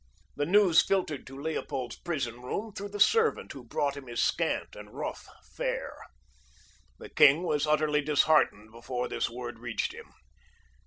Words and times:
The 0.35 0.47
news 0.47 0.81
filtered 0.81 1.27
to 1.27 1.39
Leopold's 1.39 1.95
prison 1.97 2.41
room 2.41 2.73
through 2.73 2.89
the 2.89 2.99
servant 2.99 3.51
who 3.51 3.63
brought 3.63 3.95
him 3.95 4.07
his 4.07 4.19
scant 4.19 4.75
and 4.75 4.91
rough 4.97 5.27
fare. 5.55 5.95
The 6.97 7.09
king 7.09 7.43
was 7.43 7.67
utterly 7.67 8.01
disheartened 8.01 8.71
before 8.71 9.07
this 9.07 9.29
word 9.29 9.59
reached 9.59 9.93
him. 9.93 10.11